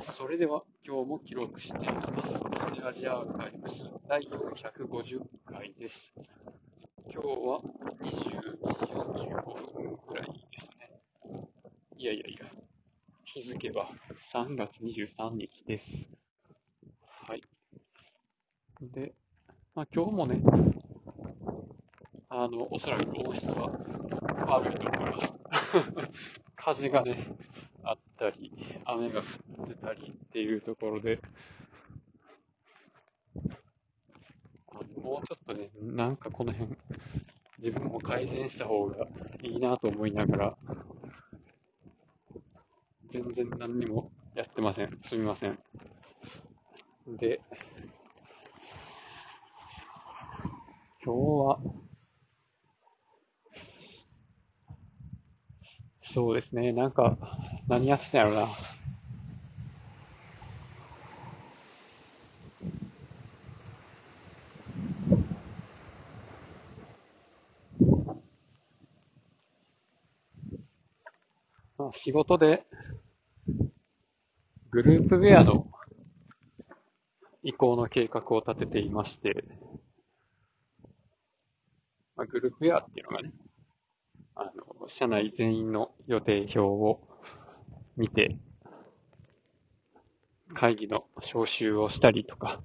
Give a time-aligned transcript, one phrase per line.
[0.00, 2.32] それでは今日も記録していきます。
[2.32, 2.40] ス
[2.72, 6.12] ネアジアーカイブス第450回です。
[7.10, 7.60] 今日は
[8.00, 8.10] 22
[8.74, 11.48] 時45分くらいですね。
[11.96, 12.46] いやいやいや、
[13.24, 13.90] 日付は
[14.34, 16.10] 3月23日です。
[17.06, 17.42] はい。
[18.82, 19.14] で、
[19.74, 20.42] まあ今日もね、
[22.28, 23.70] あの、おそらく音質は
[24.46, 25.34] 悪いと思います。
[26.56, 27.16] 風がね、
[27.88, 28.50] あったり、
[28.84, 29.22] 雨が降
[29.64, 31.20] ってたりっていうところで、
[35.00, 36.76] もうちょっとね、なんかこの辺、
[37.58, 39.06] 自分も改善した方が
[39.40, 40.56] いいなと思いながら、
[43.12, 44.98] 全然何にもやってません。
[45.02, 45.56] すみません。
[47.06, 47.40] で、
[51.04, 51.60] 今日は、
[56.02, 57.16] そうですね、なんか、
[57.68, 58.48] 何やってたんやろな。
[71.78, 72.64] まあ、仕事で、
[74.70, 75.66] グループウェアの
[77.42, 79.44] 移行の計画を立てていまして、
[82.14, 83.32] まあ、グループウェアっていうのがね、
[84.36, 87.15] あの、社内全員の予定表を
[87.96, 88.36] 見て、
[90.54, 92.60] 会議の招集をしたりとか、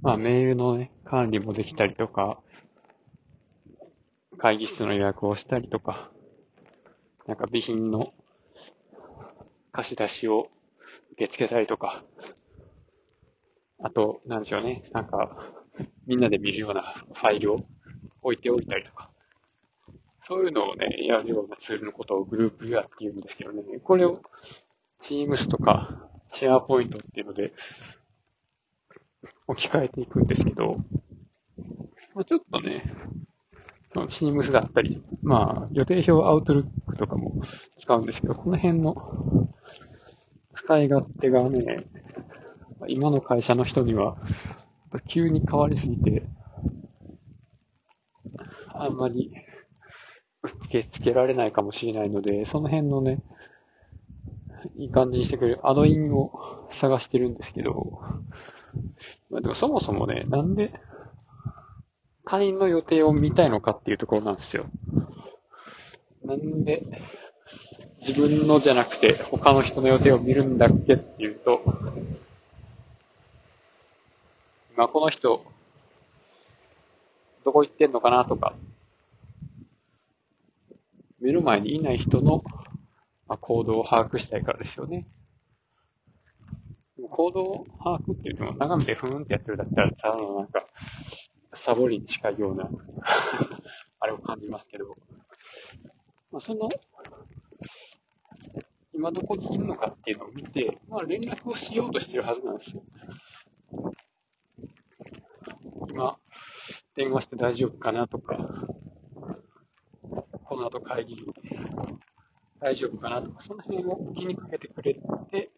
[0.00, 2.38] まあメールのね、管理もできたりとか、
[4.38, 6.10] 会議室の予約をしたりとか、
[7.26, 8.14] なんか備品の
[9.72, 10.48] 貸し出しを
[11.12, 12.04] 受け付けたりとか、
[13.82, 15.36] あと、なんでしょうね、なんか、
[16.06, 17.66] みんなで見るようなファイルを
[18.22, 19.09] 置いておいたりとか、
[20.30, 24.22] そういうのをね、やるようなツールのことをグループウェアって言うんですけどね、これを
[25.02, 27.52] Teams とか SharePoint っていうので
[29.48, 30.76] 置き換えていくんですけど、
[32.14, 32.94] まあ、ちょっとね、
[33.92, 37.42] その Teams だったり、まあ予定表 Outlook とかも
[37.80, 39.48] 使うんですけど、この辺の
[40.54, 41.86] 使い勝手がね、
[42.86, 44.16] 今の会社の人には
[45.08, 46.22] 急に変わりすぎて、
[48.72, 49.32] あんまり
[50.48, 53.20] つけ、つけられないかもしれないので、その辺のね、
[54.76, 58.00] いい感じにしてくれるアドインを探してるんですけど、
[59.30, 60.72] まあ、でもそもそもね、なんで
[62.24, 64.66] 他人の予定を見たいのかっていうところなんですよ。
[66.24, 66.84] なんで
[68.00, 71.62] 自分のじゃなくて他の人の予定を見るんだっけっていうと、
[74.74, 75.44] 今この人、
[77.44, 78.54] どこ行ってんのかなとか、
[81.20, 82.42] 目の前にいない人の、
[83.40, 85.06] 行動を把握したいからですよね。
[87.08, 90.66] 行動把握っていうのも眺めてふーんってやってるだったら、ただのなんか、
[91.54, 92.68] サボりに近いような
[94.00, 94.96] あれを感じますけど、
[96.30, 96.68] まあ、その、
[98.92, 102.82] 今どこにいるのかっていうのを見て、まあ連絡をしようとしてるはずなんですよ。
[105.88, 106.18] 今、
[106.96, 108.36] 電話して大丈夫かなとか、
[110.60, 111.16] の後会議
[112.60, 115.50] 大丈夫かなとか、その辺を気にかけてくれて、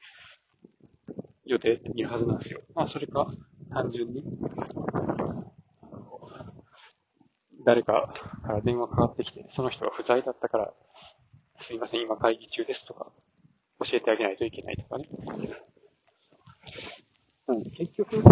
[1.44, 2.60] 予定って見るはずなんですよ。
[2.74, 3.32] まあそれか、
[3.70, 4.24] 単純に、
[7.64, 10.72] 誰かから電話かかってきて、その人が不在だったから、
[11.60, 13.10] すいません、今会議中ですとか、
[13.84, 15.08] 教えてあげないといけないとかね。
[17.48, 18.22] うん、結局、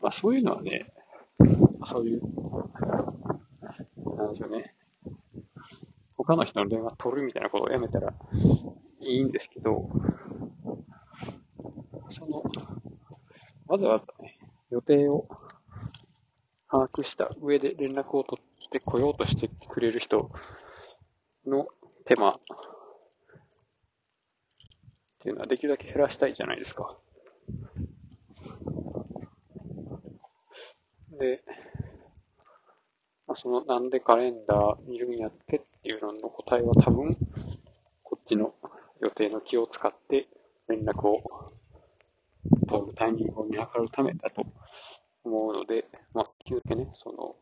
[0.00, 0.92] まあそういうのはね、
[1.86, 2.22] そういう、
[4.20, 4.74] なんでしょうね。
[6.16, 8.12] 他の人の電話取るみたいなことをやめたら
[9.00, 9.88] いいんですけど、
[12.10, 12.42] その、
[13.66, 14.38] わざわざね、
[14.70, 15.26] 予定を
[16.70, 20.30] 把握した上で連絡を取ってこようとしてくれる人
[21.46, 21.68] の
[22.04, 22.34] 手間っ
[25.20, 26.98] ていうのはできるだけ減らしたいじゃないですか。
[31.18, 31.42] で、
[33.42, 37.16] そのなんでカレンダー見るんやってっていうのの答えは多分、
[38.02, 38.52] こっちの
[39.00, 40.28] 予定の気を使って
[40.68, 41.22] 連絡を
[42.68, 44.44] 取るタイミングを見計るためだと
[45.24, 47.34] 思うので、まあ、できるだけね、その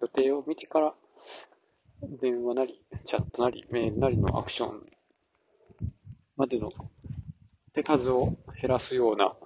[0.00, 0.94] 予定を見てから
[2.02, 4.86] 電話なり、チャットなり、メールなりのアクション
[6.38, 6.70] までの
[7.74, 9.36] 手数を減らすような、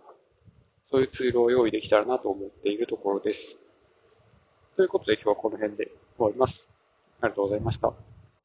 [0.89, 3.59] そういうツールを用意できたらなと思っているところです。
[4.77, 5.87] ということで今日はこの辺で
[6.19, 6.69] 終わります。
[7.23, 8.16] ありがとうございました。